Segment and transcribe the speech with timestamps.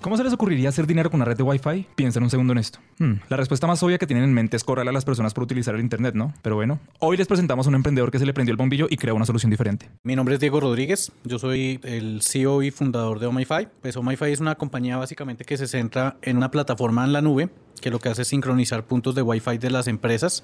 [0.00, 1.86] ¿Cómo se les ocurriría hacer dinero con una red de Wi-Fi?
[1.96, 2.78] Piensen un segundo en esto.
[2.98, 5.42] Hmm, la respuesta más obvia que tienen en mente es cobrarle a las personas por
[5.42, 6.32] utilizar el Internet, ¿no?
[6.40, 8.96] Pero bueno, hoy les presentamos a un emprendedor que se le prendió el bombillo y
[8.96, 9.90] creó una solución diferente.
[10.04, 13.68] Mi nombre es Diego Rodríguez, yo soy el CEO y fundador de OMIFI.
[13.82, 17.48] Pues OMIFI es una compañía básicamente que se centra en una plataforma en la nube
[17.80, 20.42] que lo que hace es sincronizar puntos de Wi-Fi de las empresas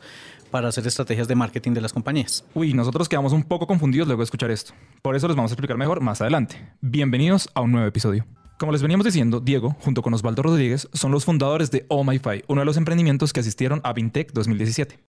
[0.53, 2.45] para hacer estrategias de marketing de las compañías.
[2.55, 4.73] Uy, nosotros quedamos un poco confundidos luego de escuchar esto.
[5.03, 6.57] Por eso les vamos a explicar mejor más adelante.
[6.81, 8.25] Bienvenidos a un nuevo episodio.
[8.59, 12.21] Como les veníamos diciendo, Diego, junto con Osvaldo Rodríguez, son los fundadores de Oh My
[12.47, 15.14] uno de los emprendimientos que asistieron a Vintech 2017.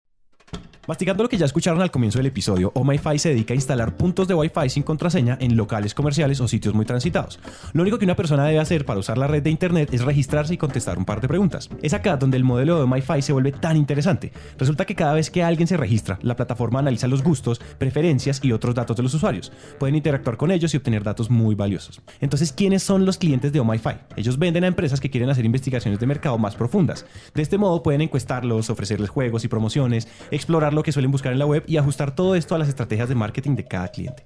[0.86, 4.28] Masticando lo que ya escucharon al comienzo del episodio, OMIFI se dedica a instalar puntos
[4.28, 7.40] de Wi-Fi sin contraseña en locales comerciales o sitios muy transitados.
[7.72, 10.54] Lo único que una persona debe hacer para usar la red de Internet es registrarse
[10.54, 11.68] y contestar un par de preguntas.
[11.82, 14.30] Es acá donde el modelo de OMIFI se vuelve tan interesante.
[14.58, 18.52] Resulta que cada vez que alguien se registra, la plataforma analiza los gustos, preferencias y
[18.52, 19.50] otros datos de los usuarios.
[19.80, 22.00] Pueden interactuar con ellos y obtener datos muy valiosos.
[22.20, 23.96] Entonces, ¿quiénes son los clientes de OMIFI?
[24.14, 27.06] Ellos venden a empresas que quieren hacer investigaciones de mercado más profundas.
[27.34, 31.40] De este modo pueden encuestarlos, ofrecerles juegos y promociones, explorar lo que suelen buscar en
[31.40, 34.22] la web y ajustar todo esto a las estrategias de marketing de cada cliente.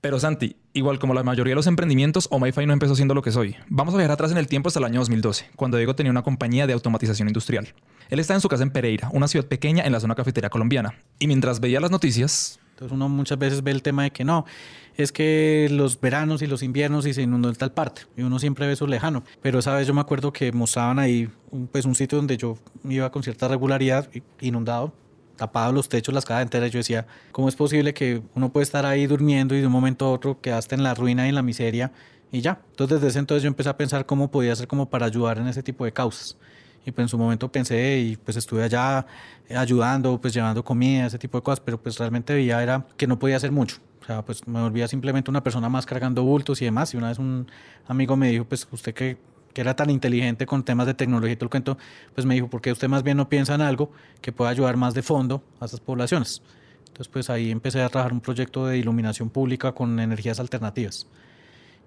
[0.00, 3.32] Pero Santi, igual como la mayoría de los emprendimientos, OMIFI no empezó siendo lo que
[3.32, 3.56] soy.
[3.68, 6.22] Vamos a viajar atrás en el tiempo hasta el año 2012, cuando Diego tenía una
[6.22, 7.74] compañía de automatización industrial.
[8.08, 10.94] Él estaba en su casa en Pereira, una ciudad pequeña en la zona cafetera colombiana.
[11.18, 12.60] Y mientras veía las noticias...
[12.70, 14.46] Entonces uno muchas veces ve el tema de que no,
[14.94, 18.02] es que los veranos y los inviernos y se inundó en tal parte.
[18.16, 19.24] Y uno siempre ve eso lejano.
[19.42, 21.28] Pero esa vez yo me acuerdo que mostraban ahí
[21.72, 24.08] pues, un sitio donde yo iba con cierta regularidad,
[24.40, 24.94] inundado,
[25.38, 28.84] tapados los techos, las casas enteras, yo decía, ¿cómo es posible que uno puede estar
[28.84, 31.42] ahí durmiendo y de un momento a otro quedaste en la ruina y en la
[31.42, 31.92] miseria
[32.30, 32.60] y ya?
[32.70, 35.46] Entonces desde ese entonces yo empecé a pensar cómo podía hacer como para ayudar en
[35.46, 36.36] ese tipo de causas.
[36.84, 39.06] Y pues en su momento pensé y pues estuve allá
[39.54, 43.18] ayudando, pues llevando comida, ese tipo de cosas, pero pues realmente veía era que no
[43.18, 43.76] podía hacer mucho.
[44.02, 46.94] O sea, pues me volvía simplemente una persona más cargando bultos y demás.
[46.94, 47.46] Y una vez un
[47.86, 49.18] amigo me dijo, pues usted que
[49.58, 51.78] que era tan inteligente con temas de tecnología y todo el cuento,
[52.14, 54.76] pues me dijo, ¿por qué usted más bien no piensa en algo que pueda ayudar
[54.76, 56.42] más de fondo a estas poblaciones?
[56.86, 61.08] Entonces, pues ahí empecé a trabajar un proyecto de iluminación pública con energías alternativas.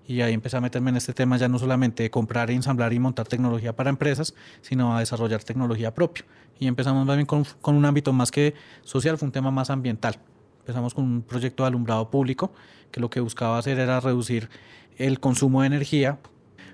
[0.06, 3.00] Y ahí empecé a meterme en este tema ya no solamente de comprar, ensamblar y
[3.00, 6.26] montar tecnología para empresas, sino a desarrollar tecnología propia.
[6.59, 8.53] Y empezamos más bien con, con un ámbito más que
[8.84, 10.20] social, fue un tema más ambiental.
[10.59, 12.52] Empezamos con un proyecto de alumbrado público
[12.92, 14.50] que lo que buscaba hacer era reducir
[14.98, 16.20] el consumo de energía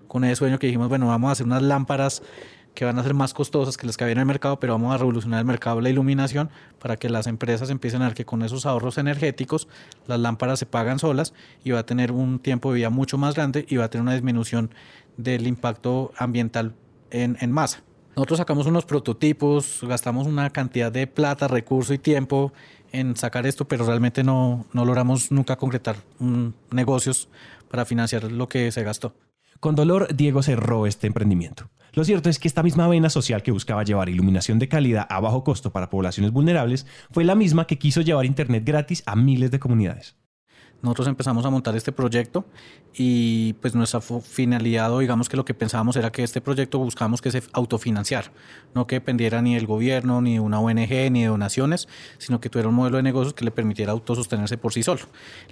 [0.07, 2.21] con ese sueño que dijimos, bueno, vamos a hacer unas lámparas
[2.77, 4.93] que van a ser más costosas que las que había en el mercado, pero vamos
[4.93, 8.23] a revolucionar el mercado de la iluminación para que las empresas empiecen a ver que
[8.23, 9.67] con esos ahorros energéticos
[10.05, 13.33] las lámparas se pagan solas y va a tener un tiempo de vida mucho más
[13.33, 14.69] grande y va a tener una disminución
[15.17, 16.75] del impacto ambiental
[17.09, 17.81] en, en masa.
[18.15, 22.53] Nosotros sacamos unos prototipos, gastamos una cantidad de plata, recurso y tiempo
[22.91, 25.97] en sacar esto, pero realmente no, no logramos nunca concretar
[26.69, 27.27] negocios
[27.69, 29.13] para financiar lo que se gastó.
[29.59, 31.69] Con dolor, Diego cerró este emprendimiento.
[31.93, 35.19] Lo cierto es que esta misma vena social que buscaba llevar iluminación de calidad a
[35.19, 39.49] bajo costo para poblaciones vulnerables fue la misma que quiso llevar Internet gratis a miles
[39.49, 40.15] de comunidades
[40.81, 42.45] nosotros empezamos a montar este proyecto
[42.93, 47.21] y pues nuestra finalidad o digamos que lo que pensábamos era que este proyecto buscábamos
[47.21, 48.31] que se autofinanciara,
[48.75, 51.87] no que dependiera ni del gobierno, ni de una ONG, ni de donaciones,
[52.19, 55.01] sino que tuviera un modelo de negocios que le permitiera autosostenerse por sí solo.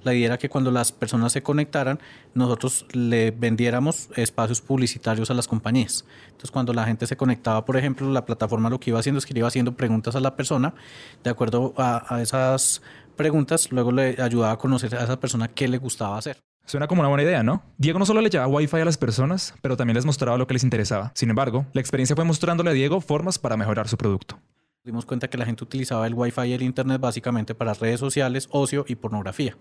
[0.04, 1.98] La idea era que cuando las personas se conectaran,
[2.34, 6.04] nosotros le vendiéramos espacios publicitarios a las compañías.
[6.26, 9.26] Entonces cuando la gente se conectaba, por ejemplo, la plataforma lo que iba haciendo es
[9.26, 10.74] que iba haciendo preguntas a la persona
[11.22, 12.82] de acuerdo a, a esas
[13.16, 16.38] preguntas, luego le ayudaba a conocer a esa persona qué le gustaba hacer.
[16.66, 17.62] Suena como una buena idea, ¿no?
[17.78, 20.54] Diego no solo le llevaba Wi-Fi a las personas, pero también les mostraba lo que
[20.54, 21.12] les interesaba.
[21.14, 24.38] Sin embargo, la experiencia fue mostrándole a Diego formas para mejorar su producto.
[24.84, 28.48] Dimos cuenta que la gente utilizaba el Wi-Fi y el Internet básicamente para redes sociales,
[28.50, 29.56] ocio y pornografía.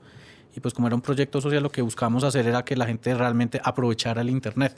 [0.55, 3.13] Y pues como era un proyecto social, lo que buscábamos hacer era que la gente
[3.13, 4.75] realmente aprovechara el Internet.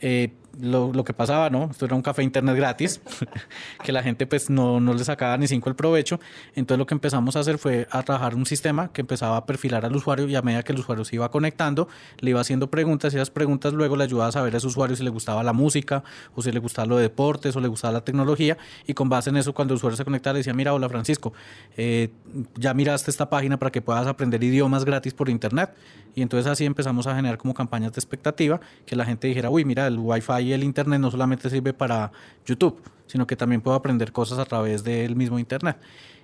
[0.00, 1.68] Eh, lo, lo, que pasaba, ¿no?
[1.70, 3.00] Esto era un café internet gratis,
[3.84, 6.20] que la gente pues no, no le sacaba ni cinco el provecho.
[6.54, 9.84] Entonces lo que empezamos a hacer fue a trabajar un sistema que empezaba a perfilar
[9.84, 11.88] al usuario y a medida que el usuario se iba conectando,
[12.18, 14.96] le iba haciendo preguntas y esas preguntas luego le ayudaba a saber a ese usuario
[14.96, 16.02] si le gustaba la música
[16.34, 19.36] o si le gustaba los deportes o le gustaba la tecnología y con base en
[19.36, 21.32] eso cuando el usuario se conectaba le decía, mira, hola Francisco,
[21.76, 22.10] eh,
[22.56, 25.70] ya miraste esta página para que puedas aprender idiomas gratis por internet.
[26.14, 29.64] Y entonces así empezamos a generar como campañas de expectativa, que la gente dijera, uy,
[29.64, 32.12] mira, el Wi-Fi y el Internet no solamente sirve para
[32.46, 35.78] YouTube, sino que también puedo aprender cosas a través del mismo Internet.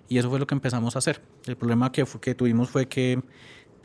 [0.08, 1.20] Y eso fue lo que empezamos a hacer.
[1.46, 3.20] El problema que, que tuvimos fue que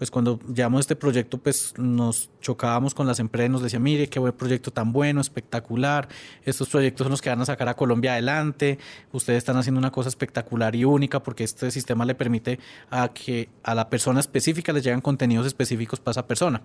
[0.01, 4.17] pues cuando llevamos este proyecto, pues nos chocábamos con las empresas, nos decían, mire, qué
[4.17, 6.09] buen proyecto tan bueno, espectacular,
[6.43, 8.79] estos proyectos son los que van a sacar a Colombia adelante,
[9.11, 12.57] ustedes están haciendo una cosa espectacular y única porque este sistema le permite
[12.89, 16.63] a que a la persona específica les lleguen contenidos específicos para esa persona.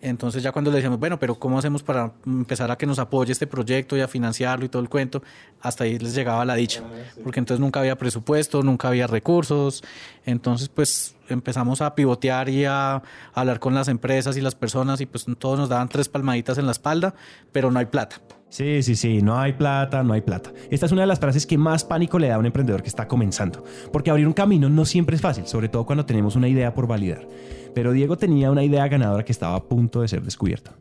[0.00, 3.32] Entonces ya cuando le decíamos, bueno, pero ¿cómo hacemos para empezar a que nos apoye
[3.32, 5.22] este proyecto y a financiarlo y todo el cuento?
[5.60, 6.82] Hasta ahí les llegaba la dicha,
[7.22, 9.82] porque entonces nunca había presupuesto, nunca había recursos.
[10.24, 13.02] Entonces pues empezamos a pivotear y a,
[13.34, 16.66] hablar con las empresas y las personas y pues todos nos daban tres palmaditas en
[16.66, 17.14] la espalda,
[17.52, 18.20] pero no hay plata.
[18.48, 20.52] Sí, sí, sí, no hay plata, no hay plata.
[20.70, 22.88] Esta es una de las frases que más pánico le da a un emprendedor que
[22.88, 26.48] está comenzando, porque abrir un camino no siempre es fácil, sobre todo cuando tenemos una
[26.48, 27.26] idea por validar.
[27.74, 30.74] Pero Diego tenía una idea ganadora que estaba a punto de ser descubierta.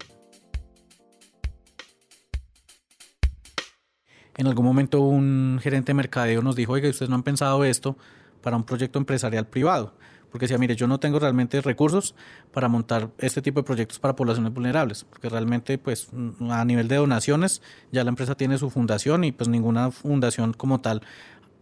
[4.38, 7.98] En algún momento un gerente de mercadeo nos dijo, oiga, ustedes no han pensado esto
[8.42, 9.96] para un proyecto empresarial privado
[10.36, 12.14] porque decía, mire, yo no tengo realmente recursos
[12.52, 16.10] para montar este tipo de proyectos para poblaciones vulnerables, porque realmente, pues,
[16.50, 17.62] a nivel de donaciones,
[17.94, 21.04] ya la empresa tiene su fundación y pues ninguna fundación como tal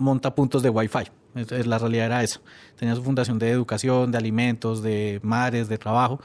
[0.03, 1.03] monta puntos de Wi-Fi.
[1.65, 2.41] La realidad era esa.
[2.77, 6.19] Tenía su fundación de educación, de alimentos, de mares, de trabajo.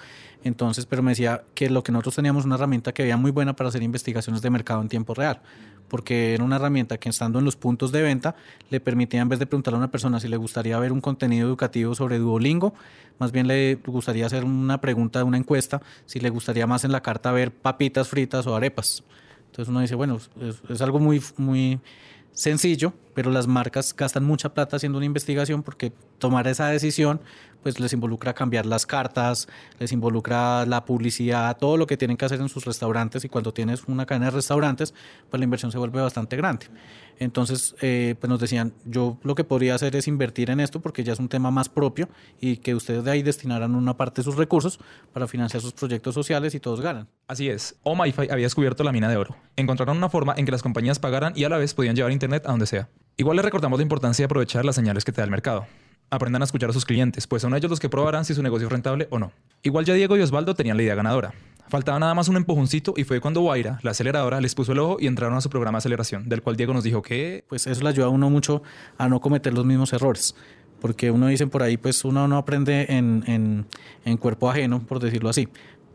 [0.44, 3.56] Entonces, pero me decía que lo que nosotros teníamos una herramienta que había muy buena
[3.56, 5.40] para hacer investigaciones de mercado en tiempo real
[5.88, 8.36] porque era una herramienta que estando en los puntos de venta
[8.70, 11.48] le permitía en vez de preguntarle a una persona si le gustaría ver un contenido
[11.48, 12.74] educativo sobre Duolingo,
[13.18, 17.02] más bien le gustaría hacer una pregunta, una encuesta, si le gustaría más en la
[17.02, 19.02] carta ver papitas fritas o arepas.
[19.46, 21.80] Entonces uno dice, bueno, es, es algo muy, muy
[22.32, 27.20] sencillo, pero las marcas gastan mucha plata haciendo una investigación porque tomar esa decisión
[27.64, 29.48] pues les involucra cambiar las cartas,
[29.80, 33.52] les involucra la publicidad, todo lo que tienen que hacer en sus restaurantes y cuando
[33.52, 34.94] tienes una cadena de restaurantes,
[35.28, 36.66] pues la inversión se vuelve bastante grande.
[37.18, 41.02] Entonces, eh, pues nos decían, yo lo que podría hacer es invertir en esto porque
[41.02, 42.08] ya es un tema más propio
[42.40, 44.78] y que ustedes de ahí destinarán una parte de sus recursos
[45.12, 47.08] para financiar sus proyectos sociales y todos ganan.
[47.26, 49.34] Así es, OMIFI había descubierto la mina de oro.
[49.56, 52.44] Encontraron una forma en que las compañías pagaran y a la vez podían llevar internet
[52.46, 52.88] a donde sea.
[53.20, 55.66] Igual les recordamos la importancia de aprovechar las señales que te da el mercado
[56.10, 58.66] aprendan a escuchar a sus clientes, pues son ellos los que probarán si su negocio
[58.66, 59.32] es rentable o no.
[59.62, 61.34] Igual ya Diego y Osvaldo tenían la idea ganadora.
[61.68, 64.96] Faltaba nada más un empujoncito y fue cuando Waira, la aceleradora, les puso el ojo
[65.00, 67.44] y entraron a su programa de aceleración, del cual Diego nos dijo que...
[67.48, 68.62] Pues eso le ayuda a uno mucho
[68.96, 70.34] a no cometer los mismos errores.
[70.80, 73.66] Porque uno dice por ahí, pues uno no aprende en,
[74.04, 75.48] en cuerpo ajeno, por decirlo así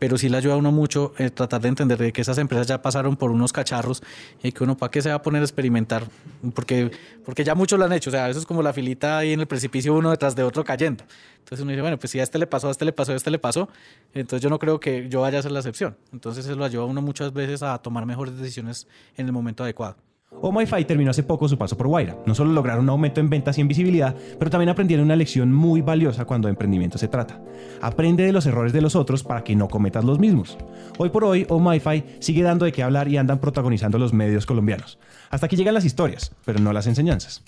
[0.04, 2.66] pero sí le ayuda a uno mucho eh, tratar de entender de que esas empresas
[2.66, 4.02] ya pasaron por unos cacharros
[4.42, 6.06] y que uno para qué se va a poner a experimentar,
[6.54, 6.90] porque,
[7.24, 9.40] porque ya muchos lo han hecho, o sea, eso es como la filita ahí en
[9.40, 11.04] el precipicio uno detrás de otro cayendo.
[11.38, 13.16] Entonces uno dice, bueno, pues si a este le pasó, a este le pasó, a
[13.16, 13.70] este le pasó,
[14.12, 15.96] entonces yo no creo que yo vaya a ser la excepción.
[16.12, 18.86] Entonces eso lo ayuda a uno muchas veces a tomar mejores decisiones
[19.16, 19.96] en el momento adecuado.
[20.40, 22.18] OMIFI terminó hace poco su paso por Guaira.
[22.26, 25.52] No solo lograron un aumento en ventas y en visibilidad, pero también aprendieron una lección
[25.52, 27.40] muy valiosa cuando de emprendimiento se trata.
[27.80, 30.58] Aprende de los errores de los otros para que no cometas los mismos.
[30.98, 34.98] Hoy por hoy, OMIFI sigue dando de qué hablar y andan protagonizando los medios colombianos.
[35.30, 37.42] Hasta aquí llegan las historias, pero no las enseñanzas.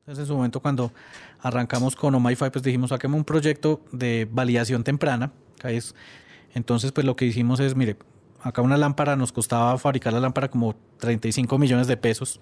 [0.00, 0.92] Entonces, en su momento, cuando
[1.40, 5.32] arrancamos con OMIFI, pues dijimos, saquemos un proyecto de validación temprana.
[6.54, 7.96] Entonces, pues lo que hicimos es, mire,
[8.46, 12.40] acá una lámpara nos costaba fabricar la lámpara como 35 millones de pesos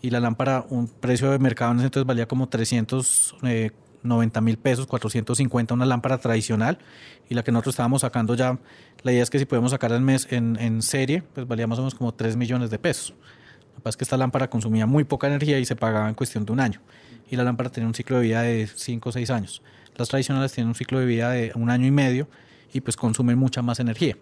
[0.00, 4.86] y la lámpara, un precio de mercado en ese entonces valía como 390 mil pesos,
[4.86, 6.78] 450 una lámpara tradicional
[7.28, 8.58] y la que nosotros estábamos sacando ya,
[9.02, 11.78] la idea es que si podemos sacar al mes en, en serie, pues valía más
[11.78, 13.10] o menos como 3 millones de pesos.
[13.10, 16.14] Lo que pasa es que esta lámpara consumía muy poca energía y se pagaba en
[16.14, 16.80] cuestión de un año.
[17.28, 19.62] Y la lámpara tenía un ciclo de vida de 5 o 6 años.
[19.96, 22.28] Las tradicionales tienen un ciclo de vida de un año y medio
[22.72, 24.16] y pues consumen mucha más energía.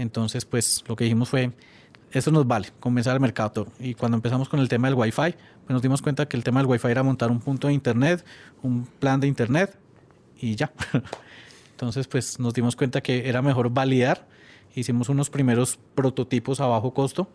[0.00, 1.52] Entonces, pues lo que dijimos fue,
[2.10, 3.68] eso nos vale, comenzar el mercado.
[3.78, 6.60] Y cuando empezamos con el tema del Wi-Fi, pues nos dimos cuenta que el tema
[6.60, 8.24] del Wi-Fi era montar un punto de Internet,
[8.62, 9.78] un plan de Internet
[10.40, 10.72] y ya.
[11.72, 14.26] Entonces, pues nos dimos cuenta que era mejor validar.
[14.74, 17.28] Hicimos unos primeros prototipos a bajo costo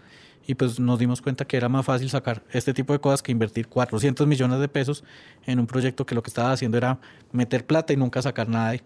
[0.48, 3.32] y pues nos dimos cuenta que era más fácil sacar este tipo de cosas que
[3.32, 5.04] invertir 400 millones de pesos
[5.46, 7.00] en un proyecto que lo que estaba haciendo era
[7.32, 8.84] meter plata y nunca sacar nada de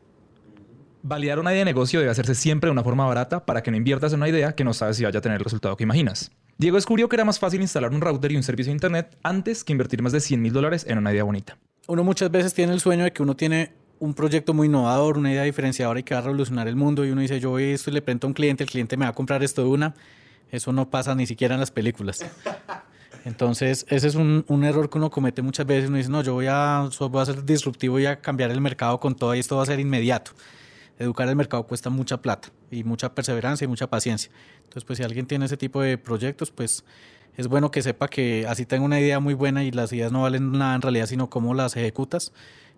[1.02, 3.78] Validar una idea de negocio debe hacerse siempre de una forma barata para que no
[3.78, 6.32] inviertas en una idea que no sabes si vaya a tener el resultado que imaginas.
[6.58, 9.64] Diego descubrió que era más fácil instalar un router y un servicio de internet antes
[9.64, 11.58] que invertir más de 100 mil dólares en una idea bonita.
[11.88, 15.32] Uno muchas veces tiene el sueño de que uno tiene un proyecto muy innovador, una
[15.32, 17.90] idea diferenciadora y que va a revolucionar el mundo y uno dice yo voy esto
[17.90, 19.96] y le presento a un cliente, el cliente me va a comprar esto de una.
[20.52, 22.26] Eso no pasa ni siquiera en las películas.
[23.24, 25.90] Entonces, ese es un, un, error que uno comete muchas veces.
[25.90, 29.00] Uno dice, no, yo voy a, voy a ser disruptivo y a cambiar el mercado
[29.00, 30.32] con todo y esto va a ser inmediato
[31.00, 34.32] educar el mercado cuesta mucha plata y mucha perseverancia y mucha paciencia.
[34.58, 36.84] Entonces, pues si alguien tiene ese tipo de proyectos, pues
[37.38, 40.22] es bueno que sepa que así tenga una idea muy buena y las ideas no
[40.24, 42.34] valen nada en realidad, sino cómo las ejecutas.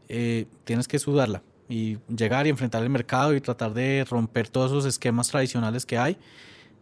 [0.09, 4.71] eh, tienes que sudarla y llegar y enfrentar el mercado y tratar de romper todos
[4.71, 6.17] esos esquemas tradicionales que hay,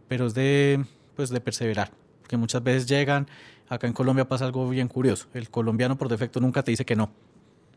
[0.08, 0.84] pero es de,
[1.16, 1.92] pues, de perseverar,
[2.28, 3.28] que muchas veces llegan,
[3.68, 6.96] acá en Colombia pasa algo bien curioso, el colombiano por defecto nunca te dice que
[6.96, 7.12] no.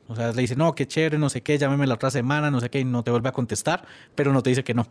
[0.08, 2.60] O sea, le dice, no, qué chévere, no sé qué, llámeme la otra semana, no
[2.60, 4.86] sé qué, y no te vuelve a contestar, pero no te dice que no.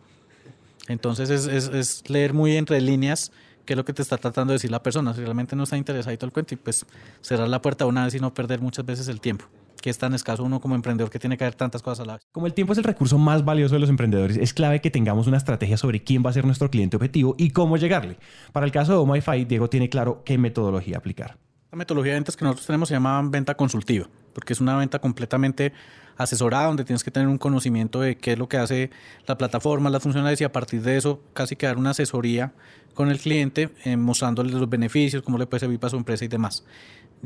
[0.88, 3.30] Entonces es, es, leer muy entre líneas
[3.64, 5.76] qué es lo que te está tratando de decir la persona, si realmente no está
[5.76, 6.84] interesado y todo el cuento, y pues
[7.20, 9.46] cerrar la puerta una vez y no perder muchas veces el tiempo
[9.82, 12.12] que es tan escaso uno como emprendedor que tiene que hacer tantas cosas a la
[12.14, 12.26] vez.
[12.30, 15.26] Como el tiempo es el recurso más valioso de los emprendedores, es clave que tengamos
[15.26, 18.16] una estrategia sobre quién va a ser nuestro cliente objetivo y cómo llegarle.
[18.52, 21.36] Para el caso de OMIFI, Diego tiene claro qué metodología aplicar.
[21.72, 24.98] La metodología de ventas que nosotros tenemos se llama venta consultiva, porque es una venta
[24.98, 25.72] completamente
[26.18, 28.90] asesorada, donde tienes que tener un conocimiento de qué es lo que hace
[29.26, 32.52] la plataforma, las funcionalidades y a partir de eso casi que dar una asesoría
[32.92, 36.28] con el cliente, eh, mostrándole los beneficios, cómo le puede servir para su empresa y
[36.28, 36.62] demás.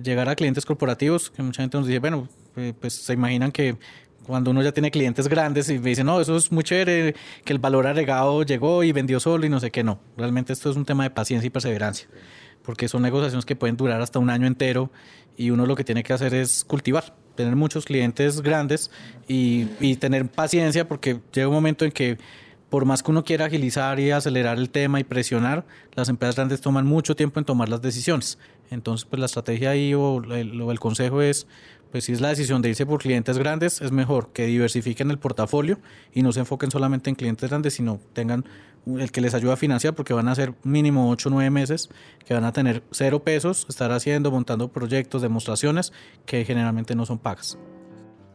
[0.01, 3.77] Llegar a clientes corporativos, que mucha gente nos dice, bueno, eh, pues se imaginan que
[4.27, 7.53] cuando uno ya tiene clientes grandes y me dicen, no, eso es muy chévere, que
[7.53, 9.99] el valor agregado llegó y vendió solo y no sé qué, no.
[10.17, 12.07] Realmente esto es un tema de paciencia y perseverancia,
[12.67, 14.91] porque son negociaciones que pueden durar hasta un año entero
[15.37, 18.91] y uno lo que tiene que hacer es cultivar, tener muchos clientes grandes
[19.29, 22.19] y, y tener paciencia porque llega un momento en que
[22.69, 26.61] por más que uno quiera agilizar y acelerar el tema y presionar, las empresas grandes
[26.61, 28.39] toman mucho tiempo en tomar las decisiones.
[28.71, 31.47] Entonces, pues la estrategia ahí o el, o el consejo es
[31.97, 35.19] pues si es la decisión de irse por clientes grandes, es mejor que diversifiquen el
[35.19, 35.79] portafolio
[36.13, 38.45] y no se enfoquen solamente en clientes grandes, sino tengan
[38.87, 41.89] el que les ayude a financiar, porque van a ser mínimo 8 o 9 meses
[42.27, 45.95] que van a tener cero pesos, estar haciendo, montando proyectos, demostraciones
[46.27, 47.57] que generalmente no son pagas.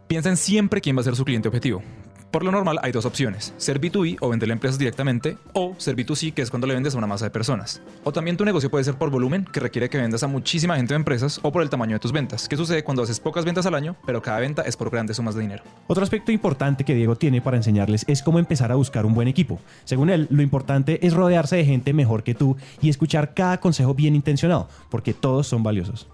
[0.07, 1.83] Piensen siempre quién va a ser su cliente objetivo.
[2.31, 5.97] Por lo normal hay dos opciones, ser B2B o venderle a empresas directamente, o ser
[5.97, 7.81] B2C, que es cuando le vendes a una masa de personas.
[8.05, 10.93] O también tu negocio puede ser por volumen, que requiere que vendas a muchísima gente
[10.93, 13.65] de empresas, o por el tamaño de tus ventas, que sucede cuando haces pocas ventas
[13.65, 15.63] al año, pero cada venta es por grandes sumas de dinero.
[15.87, 19.27] Otro aspecto importante que Diego tiene para enseñarles es cómo empezar a buscar un buen
[19.27, 19.59] equipo.
[19.83, 23.93] Según él, lo importante es rodearse de gente mejor que tú y escuchar cada consejo
[23.93, 26.07] bien intencionado, porque todos son valiosos.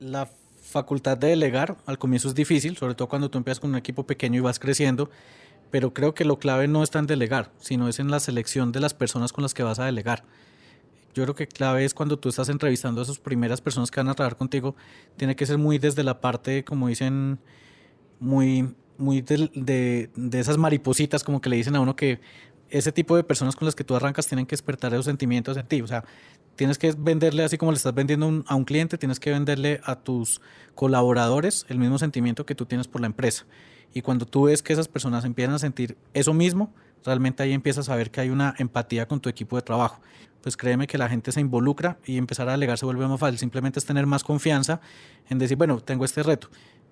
[0.00, 0.28] La
[0.62, 4.04] facultad de delegar al comienzo es difícil, sobre todo cuando tú empiezas con un equipo
[4.04, 5.10] pequeño y vas creciendo,
[5.70, 8.80] pero creo que lo clave no está en delegar, sino es en la selección de
[8.80, 10.24] las personas con las que vas a delegar.
[11.14, 14.08] Yo creo que clave es cuando tú estás entrevistando a esas primeras personas que van
[14.08, 14.74] a trabajar contigo,
[15.16, 17.38] tiene que ser muy desde la parte, como dicen,
[18.20, 22.20] muy, muy de, de, de esas maripositas, como que le dicen a uno que
[22.70, 25.66] ese tipo de personas con las que tú arrancas tienen que despertar esos sentimientos en
[25.66, 25.82] ti.
[25.82, 26.04] O sea,
[26.56, 29.96] tienes que venderle así como le estás vendiendo a un cliente, tienes que venderle a
[29.96, 30.40] tus
[30.74, 33.46] colaboradores el mismo sentimiento que tú tienes por la empresa.
[33.92, 36.72] Y cuando tú ves que esas personas empiezan a sentir eso mismo,
[37.04, 40.00] realmente ahí empiezas a ver que hay una empatía con tu equipo de trabajo.
[40.42, 43.38] Pues créeme que la gente se involucra y empezar a alegar se vuelve más fácil.
[43.38, 44.80] Simplemente es tener más confianza
[45.28, 46.48] en decir, bueno, tengo este reto.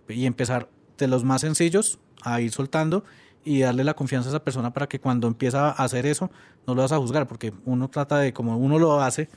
[0.09, 0.69] Y empezar
[0.99, 3.05] de los más sencillos a ir soltando
[3.49, 6.31] y darle la confianza a esa persona para que cuando empieza a hacer eso
[6.67, 9.31] no lo vas a juzgar, porque uno trata de, como uno lo hace,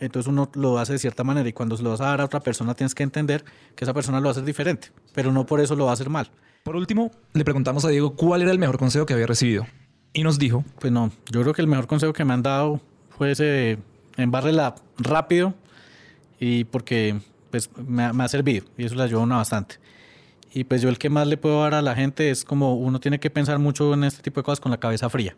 [0.00, 2.24] entonces uno lo hace de cierta manera y cuando se lo vas a dar a
[2.24, 3.44] otra persona tienes que entender
[3.76, 5.94] que esa persona lo va a hacer diferente, pero no por eso lo va a
[5.94, 6.32] hacer mal.
[6.64, 9.64] Por último, le preguntamos a Diego cuál era el mejor consejo que había recibido
[10.12, 10.64] y nos dijo...
[10.80, 12.80] Pues no, yo creo que el mejor consejo que me han dado
[13.16, 13.78] fue ese de
[14.16, 15.54] embárrela rápido
[16.40, 17.20] y porque
[17.52, 19.76] pues me, me ha servido y eso le ayuda a uno bastante.
[20.54, 23.00] Y pues yo el que más le puedo dar a la gente es como uno
[23.00, 25.36] tiene que pensar mucho en este tipo de cosas con la cabeza fría.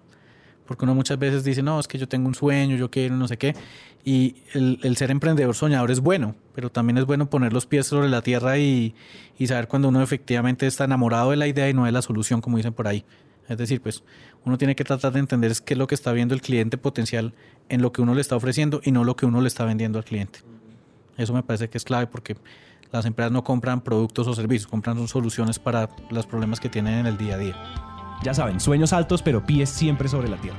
[0.66, 3.26] Porque uno muchas veces dice, no, es que yo tengo un sueño, yo quiero no
[3.26, 3.54] sé qué.
[4.04, 7.86] Y el, el ser emprendedor soñador es bueno, pero también es bueno poner los pies
[7.86, 8.94] sobre la tierra y,
[9.38, 12.42] y saber cuando uno efectivamente está enamorado de la idea y no de la solución,
[12.42, 13.04] como dicen por ahí.
[13.48, 14.02] Es decir, pues
[14.44, 17.32] uno tiene que tratar de entender qué es lo que está viendo el cliente potencial
[17.70, 19.98] en lo que uno le está ofreciendo y no lo que uno le está vendiendo
[19.98, 20.40] al cliente.
[21.16, 22.36] Eso me parece que es clave porque
[22.92, 27.06] las empresas no compran productos o servicios, compran soluciones para los problemas que tienen en
[27.06, 27.56] el día a día.
[28.22, 30.58] Ya saben, sueños altos pero pies siempre sobre la tierra.